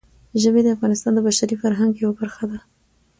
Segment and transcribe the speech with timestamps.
[0.41, 2.59] ژبې د افغانستان د بشري فرهنګ یوه برخه ده.